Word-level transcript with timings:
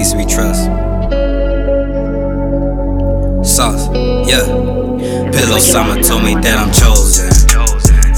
we 0.00 0.24
trust. 0.24 0.64
Sauce, 3.44 3.84
yeah. 4.24 4.48
Pillow 5.28 5.60
Summer 5.60 6.00
told 6.00 6.24
me 6.24 6.32
that 6.40 6.56
I'm 6.56 6.72
chosen. 6.72 7.28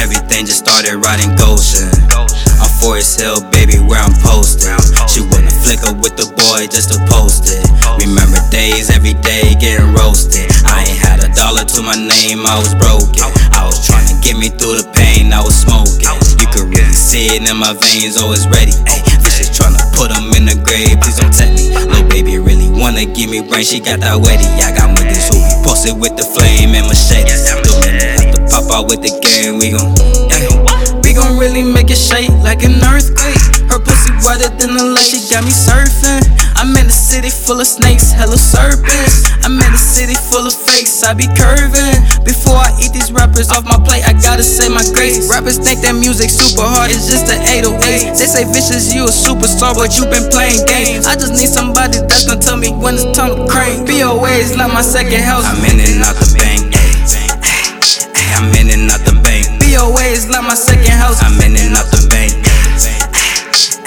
Everything 0.00 0.48
just 0.48 0.64
started 0.64 0.96
riding 1.04 1.36
Goshen. 1.36 1.92
I'm 2.16 2.72
Forest 2.80 3.20
Hill, 3.20 3.44
baby, 3.52 3.76
where 3.76 4.00
I'm 4.00 4.16
posted. 4.24 4.72
She 5.12 5.20
wanna 5.28 5.52
flicker 5.52 5.92
with 6.00 6.16
the 6.16 6.32
boy 6.48 6.64
just 6.64 6.96
to 6.96 6.98
post 7.12 7.52
it. 7.52 7.68
Remember 8.00 8.40
days, 8.48 8.88
every 8.88 9.12
day 9.20 9.52
getting 9.60 9.92
roasted. 9.92 10.48
I 10.64 10.80
ain't 10.88 10.96
had 10.96 11.20
a 11.20 11.28
dollar 11.36 11.68
to 11.76 11.84
my 11.84 11.92
name, 11.92 12.48
I 12.48 12.56
was 12.56 12.72
broken. 12.72 13.20
I 13.52 13.68
was 13.68 13.84
trying 13.84 14.08
to 14.08 14.16
get 14.24 14.40
me 14.40 14.48
through 14.48 14.80
the 14.80 14.88
pain, 14.96 15.28
I 15.28 15.44
was 15.44 15.60
smoking. 15.60 16.08
You 16.40 16.48
could 16.48 16.72
really 16.72 16.96
see 16.96 17.36
it 17.36 17.44
in 17.44 17.56
my 17.60 17.76
veins, 17.76 18.16
always 18.16 18.48
ready. 18.48 18.72
Ay, 18.88 19.04
put 19.96 20.12
him 20.12 20.28
in 20.36 20.44
the 20.44 20.56
grave, 20.60 21.00
please 21.00 21.16
don't 21.16 21.32
tempt 21.32 21.56
me. 21.56 21.72
Little 21.72 22.04
baby 22.12 22.36
really 22.36 22.68
wanna 22.68 23.08
give 23.08 23.32
me 23.32 23.40
brain, 23.40 23.64
she 23.64 23.80
got 23.80 24.04
that 24.04 24.20
wetty. 24.20 24.44
I 24.60 24.76
got 24.76 24.92
niggas 24.92 25.32
who 25.32 25.40
be 25.40 25.56
posted 25.64 25.96
with 25.96 26.14
the 26.20 26.24
flame 26.36 26.76
and 26.76 26.84
machetes. 26.84 27.48
Don't 27.48 27.64
have 27.64 28.36
to 28.36 28.40
pop 28.52 28.68
out 28.68 28.92
with 28.92 29.00
the 29.00 29.12
game, 29.24 29.56
we 29.56 29.72
gon' 29.72 29.96
we 31.00 31.16
gon' 31.16 31.40
really 31.40 31.64
make 31.64 31.88
it 31.88 31.96
shake 31.96 32.28
like 32.44 32.62
an 32.62 32.76
earthquake. 32.84 33.40
Her 33.72 33.80
pussy 33.80 34.12
wetter 34.20 34.52
than 34.60 34.76
the 34.76 34.84
lake, 34.84 35.08
she 35.08 35.24
got 35.32 35.42
me 35.42 35.50
surfing. 35.50 36.20
I'm 36.60 36.75
city 37.16 37.32
full 37.32 37.56
of 37.56 37.66
snakes, 37.66 38.12
hella 38.12 38.36
serpents. 38.36 39.24
I'm 39.40 39.56
in 39.56 39.72
a 39.72 39.80
city 39.80 40.12
full 40.28 40.44
of 40.44 40.52
fakes, 40.52 41.00
I 41.00 41.16
be 41.16 41.24
curving. 41.32 41.96
Before 42.28 42.60
I 42.60 42.68
eat 42.76 42.92
these 42.92 43.08
rappers 43.08 43.48
off 43.48 43.64
my 43.64 43.80
plate, 43.80 44.04
I 44.04 44.12
gotta 44.20 44.44
say 44.44 44.68
my 44.68 44.84
grace. 44.92 45.24
Rappers 45.32 45.56
think 45.56 45.80
that 45.80 45.96
music 45.96 46.28
super 46.28 46.68
hard, 46.68 46.92
it's 46.92 47.08
just 47.08 47.32
an 47.32 47.40
808. 47.40 48.20
They 48.20 48.28
say 48.28 48.44
Vishes, 48.44 48.92
you 48.92 49.08
a 49.08 49.12
superstar, 49.12 49.72
but 49.72 49.96
you 49.96 50.04
been 50.12 50.28
playing 50.28 50.60
games. 50.68 51.08
I 51.08 51.16
just 51.16 51.32
need 51.32 51.48
somebody 51.48 52.04
that's 52.04 52.28
gonna 52.28 52.36
tell 52.36 52.60
me 52.60 52.68
when 52.68 53.00
it's 53.00 53.08
time 53.16 53.32
to 53.32 53.48
crank. 53.48 53.88
BOA 53.88 54.36
is 54.36 54.52
like 54.52 54.68
my 54.68 54.84
second 54.84 55.24
house. 55.24 55.48
I'm 55.48 55.64
in 55.64 55.80
and 55.80 56.04
out 56.04 56.20
the 56.20 56.28
bank. 56.36 56.68
ay, 58.12 58.28
I'm 58.36 58.52
in 58.60 58.68
and 58.68 58.92
out 58.92 59.00
the 59.08 59.16
bank. 59.24 59.48
BOA 59.56 60.04
is 60.12 60.28
like 60.28 60.44
my 60.44 60.52
second 60.52 60.92
house. 60.92 61.24
I'm 61.24 61.40
in 61.40 61.56
and 61.56 61.80
out 61.80 61.88
the 61.88 62.04
bank. 62.12 62.36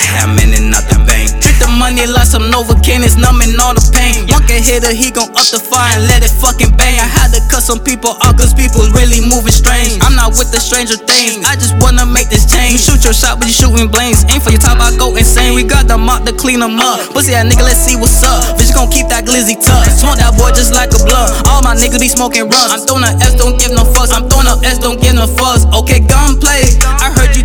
ay, 0.02 0.18
I'm 0.18 0.34
in 0.42 0.50
and 0.58 0.74
out 0.74 0.90
the 0.90 0.98
bank. 1.06 1.19
The 1.60 1.68
money 1.76 2.08
like 2.08 2.24
some 2.24 2.48
Novocaine, 2.48 3.04
it's 3.04 3.20
numbing 3.20 3.52
all 3.60 3.76
the 3.76 3.84
pain. 3.92 4.24
One 4.32 4.48
can 4.48 4.64
hit 4.64 4.88
her, 4.88 4.96
he 4.96 5.12
gon' 5.12 5.28
up 5.36 5.48
the 5.52 5.60
fire 5.60 5.92
and 6.00 6.08
let 6.08 6.24
it 6.24 6.32
fucking 6.32 6.72
bang. 6.80 6.96
I 6.96 7.04
had 7.04 7.36
to 7.36 7.44
cut 7.52 7.60
some 7.60 7.84
people 7.84 8.16
out 8.24 8.40
cause 8.40 8.56
people 8.56 8.88
really 8.96 9.20
moving 9.20 9.52
strange. 9.52 10.00
I'm 10.00 10.16
not 10.16 10.40
with 10.40 10.56
the 10.56 10.60
stranger 10.64 10.96
things, 10.96 11.44
I 11.44 11.60
just 11.60 11.76
wanna 11.84 12.08
make 12.08 12.32
this 12.32 12.48
change. 12.48 12.80
You 12.80 12.80
shoot 12.80 13.04
your 13.04 13.12
shot, 13.12 13.44
but 13.44 13.52
you 13.52 13.56
shooting 13.56 13.92
blanks. 13.92 14.24
Aim 14.32 14.40
for 14.40 14.56
your 14.56 14.64
top, 14.64 14.80
I 14.80 14.96
go 14.96 15.12
insane. 15.20 15.52
We 15.52 15.68
got 15.68 15.92
the 15.92 16.00
mop 16.00 16.24
to 16.26 16.34
clean 16.34 16.64
them 16.64 16.80
up. 16.80 17.04
Pussy 17.12 17.36
that 17.36 17.44
nigga, 17.44 17.68
let's 17.68 17.84
see 17.84 18.00
what's 18.00 18.24
up. 18.24 18.56
Bitch 18.56 18.72
gon' 18.72 18.88
keep 18.88 19.12
that 19.12 19.28
glizzy 19.28 19.60
tuck. 19.60 19.84
Smoke 19.92 20.16
that 20.24 20.40
boy 20.40 20.56
just 20.56 20.72
like 20.72 20.96
a 20.96 21.00
blunt. 21.04 21.44
All 21.52 21.60
my 21.60 21.76
niggas 21.76 22.00
be 22.00 22.08
smoking 22.08 22.48
runs. 22.48 22.72
I'm 22.72 22.88
throwing 22.88 23.04
up 23.04 23.20
S, 23.20 23.36
don't 23.36 23.60
give 23.60 23.76
no 23.76 23.84
fucks. 23.84 24.16
I'm 24.16 24.32
throwing 24.32 24.48
up 24.48 24.64
S, 24.64 24.80
don't 24.80 24.96
give 24.96 25.20
no 25.20 25.28
fucks. 25.28 25.68
Okay, 25.76 26.00
gunplay. 26.00 26.72
I 27.04 27.12
heard 27.12 27.36
you 27.36 27.39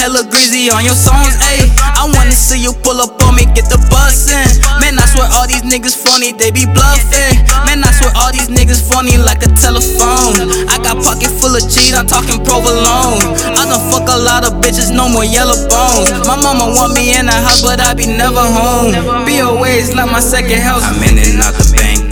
hella 0.00 0.24
greasy 0.24 0.72
on 0.72 0.80
your 0.80 0.96
songs, 0.96 1.36
ayy. 1.52 1.68
I 1.76 2.08
wanna 2.16 2.32
see 2.32 2.56
you 2.56 2.72
pull 2.72 3.04
up 3.04 3.20
on 3.20 3.36
me, 3.36 3.44
get 3.52 3.68
the 3.68 3.76
bus 3.92 4.32
in. 4.32 4.48
Man, 4.80 4.96
I 4.96 5.04
swear 5.04 5.28
all 5.36 5.44
these 5.44 5.60
niggas 5.60 5.92
funny, 5.92 6.32
they 6.32 6.48
be 6.48 6.64
bluffing. 6.64 7.36
Man, 7.68 7.84
I 7.84 7.92
swear 8.00 8.08
all 8.16 8.32
these 8.32 8.48
niggas 8.48 8.80
funny 8.80 9.20
like 9.20 9.44
a 9.44 9.50
telephone. 9.60 10.40
I 10.72 10.80
got 10.80 11.04
pocket 11.04 11.28
full 11.28 11.52
of 11.52 11.60
cheese, 11.68 11.92
I'm 11.92 12.08
talking 12.08 12.40
provolone. 12.40 13.36
I 13.52 13.68
done 13.68 13.84
fuck 13.92 14.08
a 14.08 14.16
lot 14.16 14.48
of 14.48 14.64
bitches, 14.64 14.88
no 14.88 15.04
more 15.04 15.28
yellow 15.28 15.60
bones. 15.68 16.08
My 16.24 16.40
mama 16.40 16.72
want 16.72 16.96
me 16.96 17.12
in 17.12 17.28
the 17.28 17.36
house, 17.36 17.60
but 17.60 17.80
I 17.84 17.92
be 17.92 18.08
never 18.08 18.40
home. 18.40 18.96
BOA 19.28 19.68
is 19.76 19.92
like 19.92 20.08
my 20.08 20.24
second 20.24 20.64
house. 20.64 20.80
I'm 20.80 20.96
in 21.04 21.20
and 21.20 21.44
out 21.44 21.52
the 21.60 21.68
bank. 21.76 22.08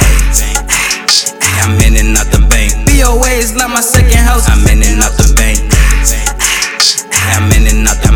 I'm 1.64 1.80
in 1.80 1.96
and 1.96 2.16
out 2.16 2.28
the 2.28 2.40
bank. 2.52 2.76
BOA 2.84 3.32
is 3.40 3.56
like 3.56 3.72
my 3.72 3.80
second 3.80 4.20
house. 4.28 4.44
I'm 4.48 4.67
I'm 7.50 7.62
in 7.62 7.76
and 7.78 7.88
out 7.88 8.07